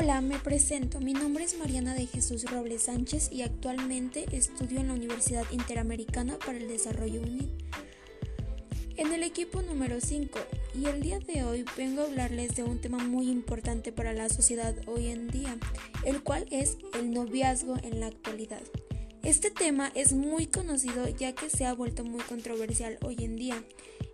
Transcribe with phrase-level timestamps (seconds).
[0.00, 1.00] Hola, me presento.
[1.00, 6.38] Mi nombre es Mariana de Jesús Robles Sánchez y actualmente estudio en la Universidad Interamericana
[6.38, 7.48] para el Desarrollo UNID.
[8.96, 10.38] En el equipo número 5
[10.80, 14.28] y el día de hoy vengo a hablarles de un tema muy importante para la
[14.28, 15.58] sociedad hoy en día,
[16.04, 18.62] el cual es el noviazgo en la actualidad.
[19.24, 23.64] Este tema es muy conocido ya que se ha vuelto muy controversial hoy en día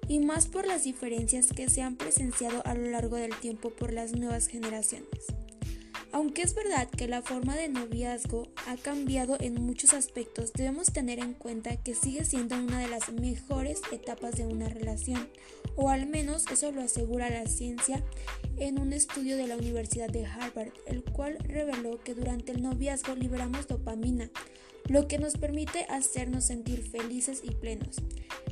[0.09, 3.93] y más por las diferencias que se han presenciado a lo largo del tiempo por
[3.93, 5.44] las nuevas generaciones.
[6.15, 11.19] Aunque es verdad que la forma de noviazgo ha cambiado en muchos aspectos, debemos tener
[11.19, 15.29] en cuenta que sigue siendo una de las mejores etapas de una relación,
[15.75, 18.01] o al menos eso lo asegura la ciencia
[18.59, 23.17] en un estudio de la Universidad de Harvard, el cual reveló que durante el noviazgo
[23.17, 24.31] liberamos dopamina,
[24.87, 27.97] lo que nos permite hacernos sentir felices y plenos.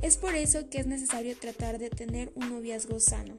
[0.03, 3.37] Es por eso que es necesario tratar de tener un noviazgo sano.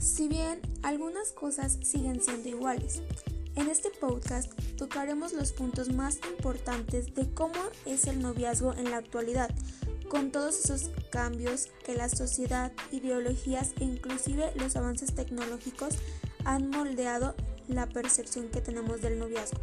[0.00, 3.00] Si bien algunas cosas siguen siendo iguales,
[3.56, 8.96] en este podcast tocaremos los puntos más importantes de cómo es el noviazgo en la
[8.96, 9.50] actualidad,
[10.08, 15.94] con todos esos cambios que la sociedad, ideologías e inclusive los avances tecnológicos
[16.44, 17.34] han moldeado
[17.68, 19.60] la percepción que tenemos del noviazgo,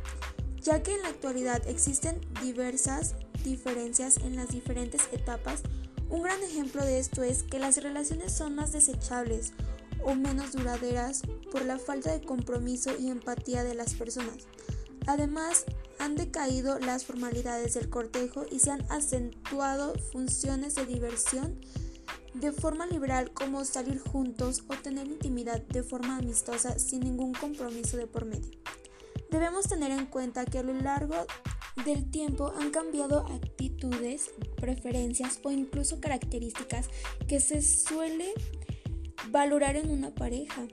[0.62, 5.62] ya que en la actualidad existen diversas diferencias en las diferentes etapas.
[6.10, 9.54] Un gran ejemplo de esto es que las relaciones son más desechables
[10.06, 11.22] o menos duraderas
[11.52, 14.48] por la falta de compromiso y empatía de las personas.
[15.08, 15.66] Además,
[16.00, 21.60] han decaído las formalidades del cortejo y se han acentuado funciones de diversión
[22.34, 27.98] de forma liberal como salir juntos o tener intimidad de forma amistosa sin ningún compromiso
[27.98, 28.52] de por medio.
[29.30, 31.16] Debemos tener en cuenta que a lo largo
[31.86, 36.90] del tiempo han cambiado actitudes, preferencias o incluso características
[37.28, 38.34] que se suele
[39.30, 40.68] valorar en una pareja,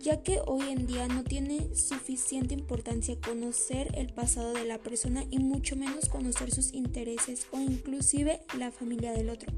[0.00, 5.24] ya que hoy en día no tiene suficiente importancia conocer el pasado de la persona
[5.30, 9.52] y mucho menos conocer sus intereses o inclusive la familia del otro.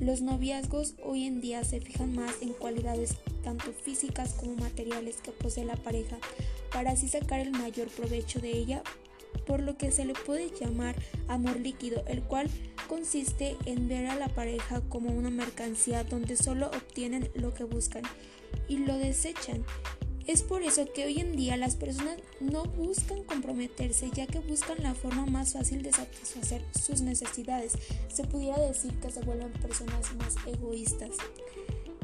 [0.00, 5.30] Los noviazgos hoy en día se fijan más en cualidades tanto físicas como materiales que
[5.30, 6.18] posee la pareja
[6.72, 8.82] para así sacar el mayor provecho de ella,
[9.46, 10.96] por lo que se le puede llamar
[11.28, 12.48] amor líquido, el cual
[12.88, 18.02] consiste en ver a la pareja como una mercancía donde solo obtienen lo que buscan
[18.68, 19.64] y lo desechan.
[20.26, 24.82] Es por eso que hoy en día las personas no buscan comprometerse ya que buscan
[24.82, 27.74] la forma más fácil de satisfacer sus necesidades.
[28.08, 31.10] Se pudiera decir que se vuelven personas más egoístas.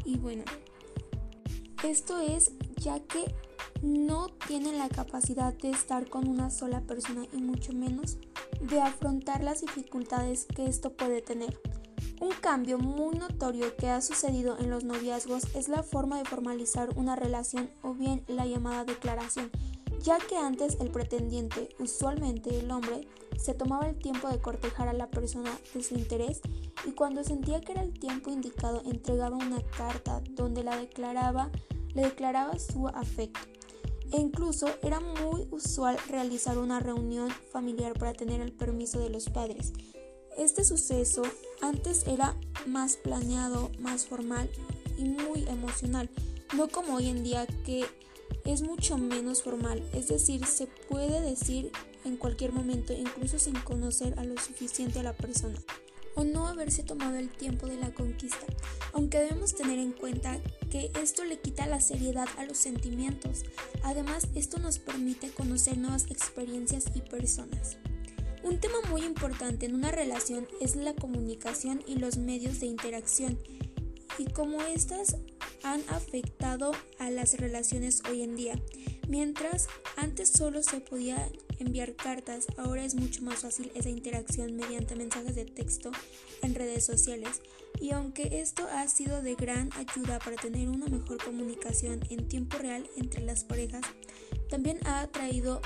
[0.04, 0.44] Y bueno,
[1.82, 3.34] esto es ya que
[3.80, 8.18] no tienen la capacidad de estar con una sola persona y mucho menos
[8.60, 11.58] de afrontar las dificultades que esto puede tener.
[12.20, 16.90] Un cambio muy notorio que ha sucedido en los noviazgos es la forma de formalizar
[16.96, 19.50] una relación o bien la llamada declaración,
[20.02, 24.92] ya que antes el pretendiente, usualmente el hombre, se tomaba el tiempo de cortejar a
[24.92, 26.40] la persona de su interés
[26.86, 30.76] y cuando sentía que era el tiempo indicado entregaba una carta donde le
[31.94, 33.59] declaraba su afecto.
[34.12, 39.28] E incluso era muy usual realizar una reunión familiar para tener el permiso de los
[39.28, 39.72] padres.
[40.36, 41.22] Este suceso
[41.60, 44.50] antes era más planeado, más formal
[44.96, 46.08] y muy emocional,
[46.56, 47.84] no como hoy en día que
[48.44, 51.70] es mucho menos formal, es decir, se puede decir
[52.04, 55.58] en cualquier momento, incluso sin conocer a lo suficiente a la persona
[56.14, 58.46] o no haberse tomado el tiempo de la conquista,
[58.92, 60.38] aunque debemos tener en cuenta
[60.70, 63.44] que esto le quita la seriedad a los sentimientos.
[63.82, 67.76] Además, esto nos permite conocer nuevas experiencias y personas.
[68.42, 73.38] Un tema muy importante en una relación es la comunicación y los medios de interacción
[74.18, 75.16] y cómo estas
[75.62, 78.60] han afectado a las relaciones hoy en día.
[79.08, 84.96] Mientras antes solo se podía enviar cartas, ahora es mucho más fácil esa interacción mediante
[84.96, 85.90] mensajes de texto
[86.42, 87.42] en redes sociales.
[87.80, 92.58] Y aunque esto ha sido de gran ayuda para tener una mejor comunicación en tiempo
[92.58, 93.82] real entre las parejas,
[94.48, 95.60] también ha traído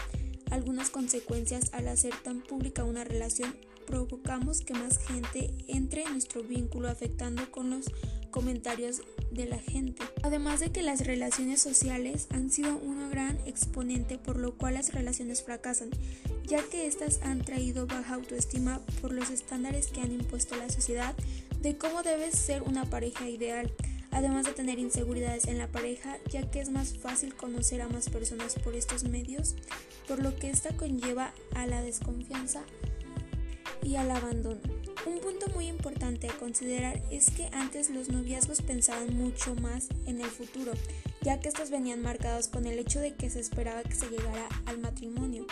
[0.50, 6.42] algunas consecuencias al hacer tan pública una relación provocamos que más gente entre en nuestro
[6.42, 7.86] vínculo afectando con los
[8.30, 9.02] comentarios
[9.34, 10.02] de la gente.
[10.22, 14.92] Además de que las relaciones sociales han sido una gran exponente por lo cual las
[14.92, 15.90] relaciones fracasan,
[16.46, 21.14] ya que éstas han traído baja autoestima por los estándares que han impuesto la sociedad
[21.60, 23.72] de cómo debe ser una pareja ideal
[24.14, 28.08] además de tener inseguridades en la pareja, ya que es más fácil conocer a más
[28.08, 29.56] personas por estos medios,
[30.06, 32.62] por lo que esta conlleva a la desconfianza
[33.82, 34.60] y al abandono.
[35.06, 40.20] Un punto muy importante a considerar es que antes los noviazgos pensaban mucho más en
[40.20, 40.72] el futuro,
[41.20, 44.48] ya que estas venían marcadas con el hecho de que se esperaba que se llegara
[44.64, 45.46] al matrimonio.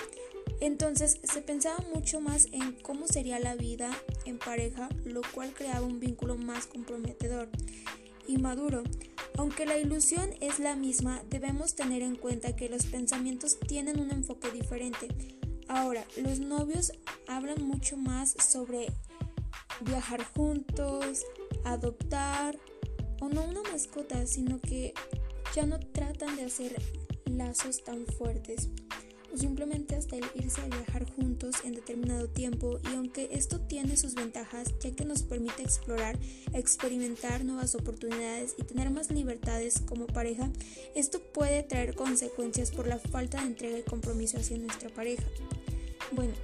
[0.60, 3.90] Entonces se pensaba mucho más en cómo sería la vida
[4.24, 7.50] en pareja, lo cual creaba un vínculo más comprometedor
[8.26, 8.84] y maduro.
[9.36, 14.12] Aunque la ilusión es la misma, debemos tener en cuenta que los pensamientos tienen un
[14.12, 15.08] enfoque diferente.
[15.68, 16.92] Ahora, los novios
[17.26, 18.92] hablan mucho más sobre
[19.82, 21.24] viajar juntos,
[21.64, 22.58] adoptar,
[23.20, 24.94] o no una mascota, sino que
[25.54, 26.74] ya no tratan de hacer
[27.26, 28.68] lazos tan fuertes
[29.32, 33.96] o simplemente hasta el irse a viajar juntos en determinado tiempo y aunque esto tiene
[33.96, 36.18] sus ventajas ya que nos permite explorar,
[36.52, 40.50] experimentar nuevas oportunidades y tener más libertades como pareja,
[40.94, 45.24] esto puede traer consecuencias por la falta de entrega y compromiso hacia nuestra pareja.
[46.12, 46.34] Bueno,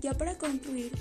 [0.00, 0.92] ya para concluir,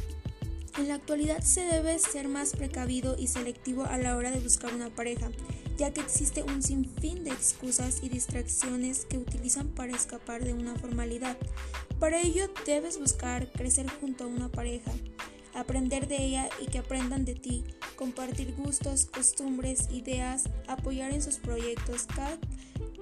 [0.77, 4.73] en la actualidad se debe ser más precavido y selectivo a la hora de buscar
[4.73, 5.29] una pareja,
[5.77, 10.75] ya que existe un sinfín de excusas y distracciones que utilizan para escapar de una
[10.75, 11.37] formalidad.
[11.99, 14.91] Para ello debes buscar crecer junto a una pareja,
[15.53, 17.63] aprender de ella y que aprendan de ti,
[17.95, 22.07] compartir gustos, costumbres, ideas, apoyar en sus proyectos.
[22.07, 22.37] Cada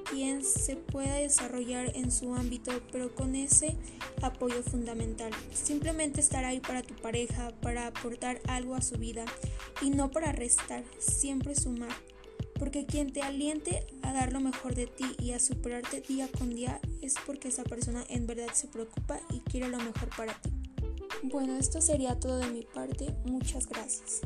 [0.10, 3.76] quien se pueda desarrollar en su ámbito, pero con ese
[4.22, 5.32] apoyo fundamental.
[5.54, 9.26] Simplemente estar ahí para tu pareja, para aportar algo a su vida
[9.82, 11.96] y no para restar, siempre sumar.
[12.60, 16.54] Porque quien te aliente a dar lo mejor de ti y a superarte día con
[16.54, 20.52] día es porque esa persona en verdad se preocupa y quiere lo mejor para ti.
[21.24, 23.16] Bueno, esto sería todo de mi parte.
[23.26, 24.22] Muchas gracias.